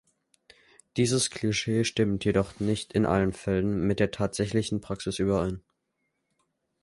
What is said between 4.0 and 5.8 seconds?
tatsächlichen Praxis überein.